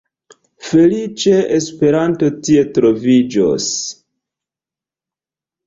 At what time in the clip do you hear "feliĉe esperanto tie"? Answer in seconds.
0.69-2.65